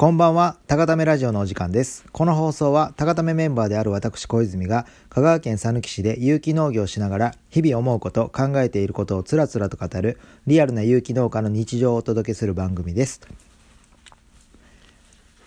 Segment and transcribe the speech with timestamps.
[0.00, 2.06] こんばんは、高ためラジオのお時間です。
[2.10, 13.20] この放送は、高ためメンバーである私小泉が、香川県佐貫市で有機農業をしながら、日々思うこと、考えていることをつらつらと語る、リアルな有機農家の日常をお届けする番組です。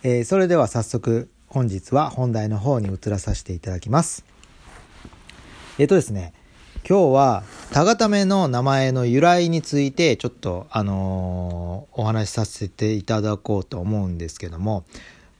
[0.03, 4.23] えー、それでは早速、本日は本題の方に移らさせていただきます。
[5.79, 6.31] えっ、ー、とですね、
[6.87, 7.43] 今日は、
[7.73, 14.85] タガタメの名前の由来について、ちょっと、あのー、お話しさせていただこうと思うんですけども、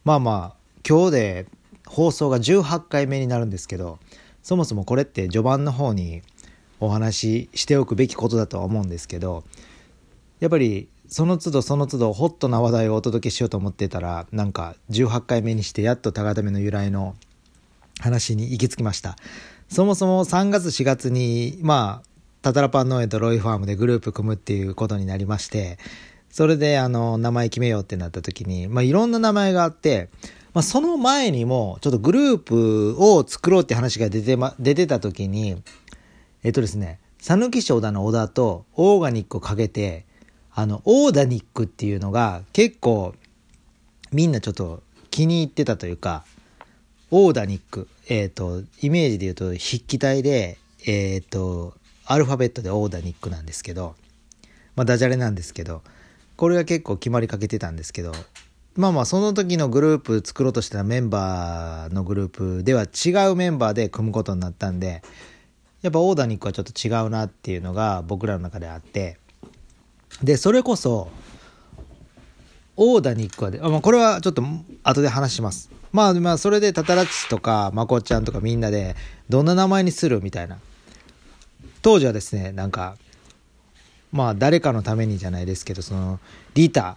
[0.04, 1.46] まあまあ、今日で
[1.86, 4.00] 放送が18回目になるんですけど、
[4.42, 6.23] そもそもこれって序盤の方に
[6.80, 9.44] お話ししておくべきことだとは思うんですけど、
[10.40, 17.14] やっぱりその都度その都度ホットな話題をお届けしようと思ってたら、なんか18回目にしてやっとタガタメの由来の
[18.00, 19.18] 話に行き着きました。
[19.70, 22.12] そもそも3月4月に、まあ、
[22.44, 25.80] タタラパン農園とロイファームでグループ組むっていうことになりまして、
[26.30, 30.10] それであの、名前決めようってなった時に、まあいろんな名前があって、
[30.54, 35.64] まあその前にも、ちょっとグループを作ろうって話が出てま、出てた時に、
[36.44, 40.06] えっとですね、讃岐市小田の小田とオーガニックをかけて、
[40.54, 43.16] あの、オーダニックっていうのが結構
[44.12, 46.26] みんなちょっと気に入ってたというか、
[47.10, 47.88] オーダニック。
[48.10, 53.96] えっ、ー、と、イメージで言うと筆記体で、えっ、ー、と、アルファベットでオーダニックなんですけど、
[54.76, 55.82] まあダジャレなんですけど、
[56.36, 58.12] これが結構決まりかけてたんですけど、
[58.76, 65.04] まあまあその時のグループ作ろうとしたメンバーのグループでは違うメンバーで組むことになったんで、
[65.82, 69.17] やっぱオーダニックはちょっと違うなっていうのが僕らの中であって、
[70.22, 71.10] で、それこそ、
[72.76, 74.44] オーダニックはで、まあ、これはちょっと
[74.84, 75.70] 後で話します。
[75.92, 78.95] まあまあ、それでタタラッチとか、まこちゃんとかみんなで、
[79.30, 80.58] どんな名前にするみたいな。
[81.84, 82.95] 当時はですね、なんか、
[84.14, 86.20] まあ、誰かのためにじゃないですけど、その、
[86.53, 86.95] リタ、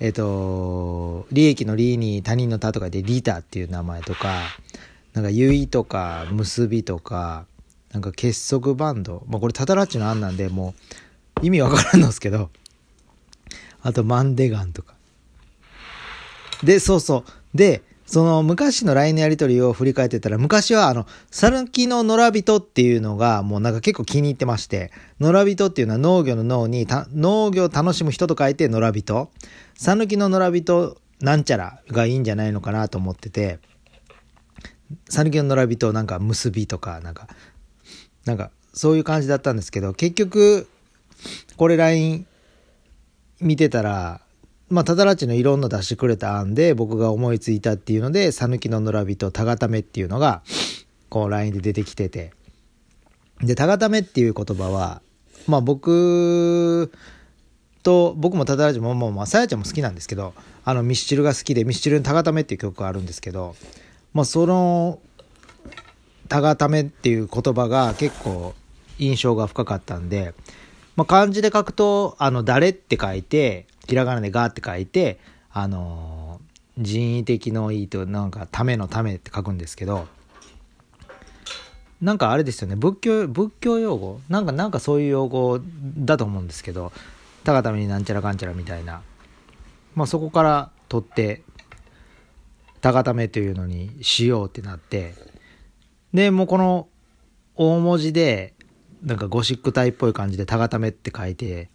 [0.00, 4.42] えっ、ー、と、利益の利に他人の他とかでリタっていう名前とか、
[5.12, 7.46] なんか、結いとか、結びとか、
[7.92, 9.22] なんか結束バンド。
[9.28, 10.74] まあ、これタタラッチの案なんで、も
[11.40, 12.50] う、意味わからんのですけど、
[13.80, 14.94] あと、マンデガンとか。
[16.64, 17.56] で、そうそう。
[17.56, 29.30] で、その昔の LINE のやり取りを振り返ってたら、昔はあの、さぬきの野良人っていうのがもうなんか結構気に入ってまして、野良人っていうのは農業の脳に、農業を楽しむ人と書いて野良人。
[29.74, 33.58] さぬきの野良人なんちゃらがいいんじゃないのかなと思ってて、
[35.08, 37.26] さぬきの野良人なんか結びとか、なんか、
[38.26, 40.68] なんかそういう感じだったんですけど、結局、
[41.56, 42.26] これ LINE
[43.40, 44.20] 見てたら、
[44.70, 50.42] まあ、ただらちのいろんな出してくれた案で僕が思いついたっていうので、さぬきの野良人、たがためっていうのが、
[51.08, 52.32] こう LINE で出てきてて。
[53.40, 55.02] で、たがためっていう言葉は、
[55.46, 56.90] まあ僕
[57.84, 63.54] と、僕もただらちも、もう、まあ、さやちゃんも好きなんですけど、あの、ミスチルが好きで、ミスチルのたがためっていう曲があるんですけど、
[64.14, 64.98] まあその、
[66.28, 68.54] たがためっていう言葉が結構
[68.98, 70.34] 印象が深かったんで、
[70.96, 75.18] まあ漢字で書くと、あの、誰って書いて、ひらがなでガーって書いて、
[75.52, 80.06] あのー、人為的のいいと、なんか、ためのためって書くんですけど、
[82.00, 84.20] なんかあれですよね、仏教、仏教用語？
[84.28, 85.60] なんか、なんかそういう用語
[85.96, 86.92] だと思うんですけど、
[87.44, 89.02] たがためになんちゃらかんちゃらみたいな。
[89.94, 91.42] まあそこから取って、
[92.80, 95.14] たがためというのにしようってなって、
[96.12, 96.88] で、もうこの
[97.56, 98.53] 大文字で、
[99.04, 101.68] なんかゴシック体っぽい感じでたがためって書いて、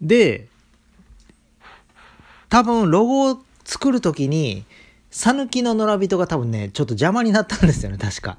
[0.00, 0.48] で、
[2.48, 4.64] 多分ロゴを作るときに、
[5.10, 8.38] さぬきの野良人が多分ね、ちょっと邪魔になったんですよね、確か。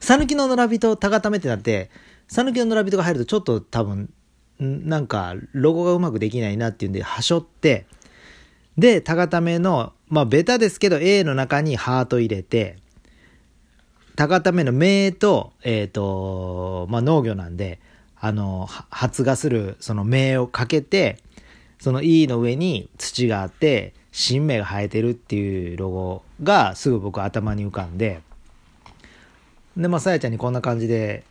[0.00, 1.90] さぬきの野良人、たがためってなって、
[2.28, 4.12] さぬきの野良人が入るとちょっと多分、
[4.58, 7.86] なんか、ロゴがうまくできないなっていうんで、はしょって、
[8.78, 12.78] で、たがための、まあ、ベタですけど、A の中にハート入れて、
[14.16, 17.80] たがための名と、えっ、ー、と、まあ、農業なんで、
[18.20, 21.18] あの、発芽する、その名をかけて、
[21.78, 28.20] その E の上に土があって、新芽が生えてるっていうロゴがすぐ僕頭に浮かんで、
[29.76, 31.24] で、まあ、さやちゃんにこんな感じで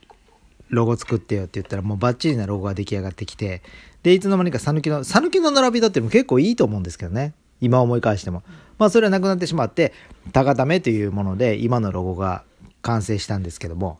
[0.69, 3.61] ロゴ作ってよって言ったらもうバッチリなロゴが出来上がってきて、
[4.03, 7.33] で、いつの間にかさぬきの、さぬきの並びだっても結構いいと思うんですけどね。
[7.59, 8.41] 今思い返しても。
[8.79, 9.94] まあそれはなくなってしまって、
[10.33, 12.44] 高ためというもので今のロゴが
[12.81, 14.00] 完成したんですけども、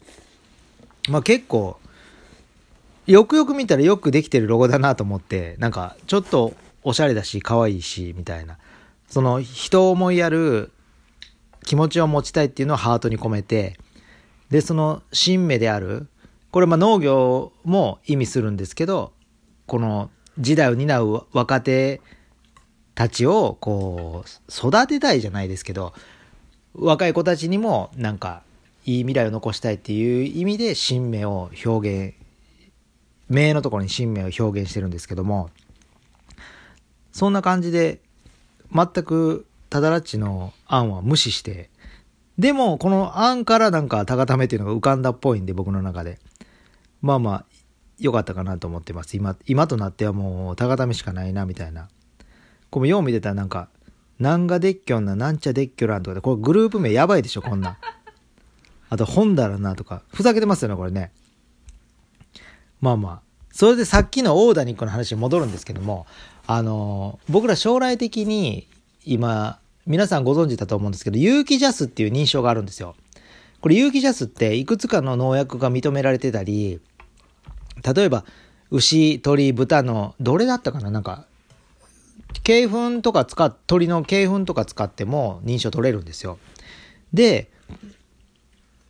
[1.10, 1.80] まあ結構
[3.08, 8.58] よくよく見たらよくできてるロゴだなと思って、なんかちょっとおしゃれだし、可愛いし、みたいな。
[9.08, 10.72] その人を思いやる
[11.66, 13.78] 気持ちを持ちたいっていうのをハートに込めて、
[14.50, 16.08] で、その新芽である、
[16.52, 19.14] これまあ農業も意味するんですけど、
[19.66, 22.02] この時代を担う若手
[22.96, 25.94] たちを、こう、育てたいじゃないですけど、
[26.74, 28.44] 若い子たちにも、なんか、
[28.86, 32.16] いい未来を残したいっていう意味で、新芽を表現、
[33.30, 35.50] 名のところに新芽を表現してるんですけども、
[37.12, 38.02] そんな感じで、
[38.74, 41.70] 全く、ただらっちの案は無視して、
[42.38, 46.20] でも、この案からなんか、高ためっていうのが浮かんだっぽいんで、僕の中で。
[47.02, 47.46] まあまあ、
[48.00, 49.16] 良かったかなと思ってます。
[49.16, 51.90] 今、今となってはもう、高ためしかないな、みたいな。
[52.70, 53.70] これよう見てたらなんか、
[54.18, 57.78] なんがでっきょんな、なんちゃでっきょらんとかで、これグループ名やばいでしょ、こんな。
[58.92, 61.12] あと、本だらなとか、ふざけてますよね、これね。
[62.82, 63.22] まあまあ。
[63.54, 66.06] それでさっきのオーダニックの話に戻るんですけども、
[66.46, 68.68] あの、僕ら将来的に
[69.06, 72.96] 今、皆さんご存知だと思うんですけど、有機ジャスっていう認証があるんですよ。
[73.62, 76.82] これ有機ジャスっていくつかの農薬が認められてたり、
[77.96, 78.26] 例えば、
[78.72, 80.92] 牛、鳥、豚の、どれだったかな？
[80.92, 81.26] なんか、
[82.46, 86.40] 鶏粉とか使っ、鳥の鶏粉とか使っても認証取れるんですよ。
[87.14, 87.50] で、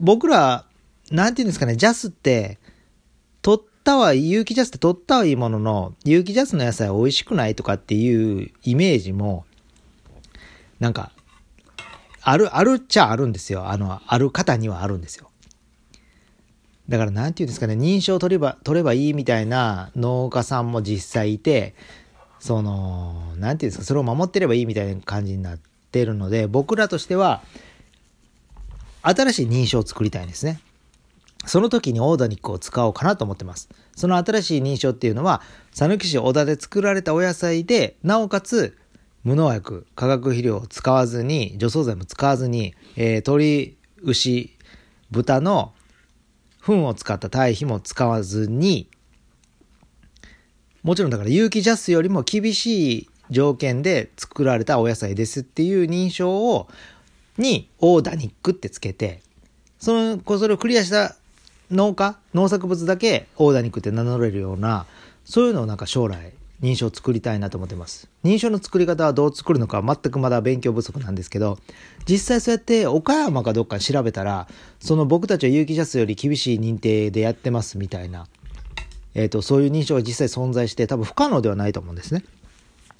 [0.01, 0.65] 僕ら、
[1.11, 2.57] なんていうんですかね、ジャスって、
[3.43, 9.45] 取ったは、有機ジャスって取ったはいいものの、有機ジャスの野菜は美味しくないとかっていうイメージも、
[10.79, 11.11] なんか、
[12.23, 13.69] ある、あるっちゃあるんですよ。
[13.69, 15.29] あの、ある方にはあるんですよ。
[16.89, 21.75] だから、なんていうんですかね、認証取れば、取ればいいみたいな農家さんも実際いて、
[22.39, 25.59] その、なんていうんですか、それを守ってればいいみたいな感じになっ
[25.91, 27.43] てるので、僕らとしては、
[29.01, 30.59] 新しい認証を作りたいんですね。
[31.45, 33.69] その時にオーダニックを使おうかなと思ってます。
[33.95, 35.41] その新しい認証っていうのは、
[35.73, 38.77] 讃岐市小田で作られたお野菜で、なおかつ、
[39.23, 44.57] 無農薬、化学肥料を使わずに、除草剤も使わずに、えー、鶏、牛、
[45.09, 45.73] 豚の
[46.59, 48.87] 糞を使った堆肥も使わずに、
[50.83, 56.67] もちろんだから有機ジャスよりも厳しい条件で作られたお野菜ですっていう認証を、
[57.37, 59.21] にオーダニックってつけて、
[59.79, 61.15] その、それをクリアした
[61.71, 64.85] 農家、農作物だけオーダニックって名乗れるような、
[65.25, 68.07] そういうのをなんか将来認証を作りたいなと思ってます。
[68.23, 71.57] 認証の作り方はどう作るのか全くまだ勉強不足なんですけど、
[72.07, 74.47] 実際そうやって岡山かどっか調べたら、
[74.79, 78.27] その僕たちは有機ジャスより厳しい認定でやってますみたいな、
[79.15, 82.23] えっ、ー、と、そういう認証が実際存在して多分不可能ではないと思うんですね。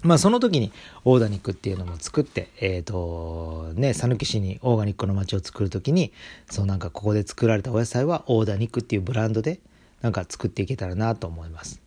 [0.04, 0.72] まあその時に
[1.06, 6.12] オーガニックっていうのも作って、えっ、ー、と、ね、讃岐市にオーガニックの街を作る時に、
[6.50, 9.60] そうなんかここで作られたお野菜はオーガニックっていうブランドで
[10.02, 11.82] なんか作っていけたらなと思います。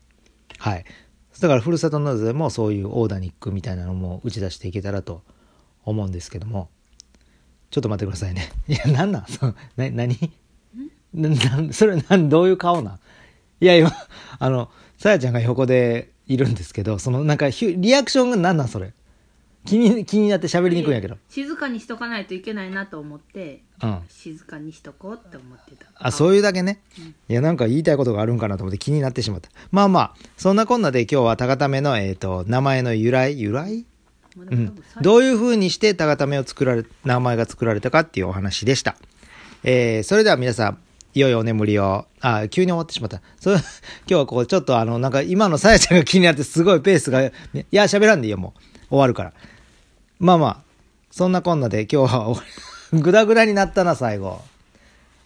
[0.59, 0.85] はい。
[1.41, 5.23] だからふるさと納税もそういうオーダニックみたいなのも打ち出していけたらと
[5.85, 6.69] 思うんですけども、
[7.71, 8.53] ちょっと待ってくださいね。
[8.69, 9.27] いや、なんなん？
[9.27, 10.31] その、な、何？
[11.13, 12.99] な、それ、なん、どういう顔なん？
[13.61, 13.93] いや、今、
[14.39, 18.93] あの、さやちゃんが横でいるんですけど、その、なんか、リアクションが何なんそれ？
[19.67, 21.17] 気に、気になって喋りにくいんやけど。
[21.31, 24.01] 静かにしとかないといけないなと思って、うん。
[24.09, 25.87] 静かにしとこうって思ってた。
[25.95, 26.81] あ、そういうだけね。
[26.99, 29.49] うん、いや、なんか言いたいことがあるんかなと思って気になってしまった。
[29.71, 33.87] まあまあ、そんなこんなで今日は高ための、えっ、ー、と、名前の由来、由来？
[34.37, 38.97] うん、どういう風にして高ためを作られ、名前が作られたかっていうお話でした。
[39.63, 40.79] えー、それでは皆さん、
[41.15, 42.07] 良いお眠りを。
[42.21, 43.23] あ、急に終わってしまった。
[43.41, 43.65] それ、 今
[44.07, 47.33] 日はこう、ちょっとあの、なんか今のさやちゃんが気になってすごいペースが、い
[47.71, 48.61] や、喋らんでいいよ、もう。
[48.91, 49.33] 終わるから。
[50.19, 50.57] まあまあ、
[51.11, 52.43] そんなこんなで今日は
[52.93, 54.41] ぐだぐだになったな、最後。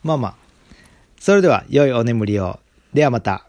[0.02, 0.34] まあまあ。
[1.18, 2.60] それでは、良いお眠りを。
[2.92, 3.47] ではまた。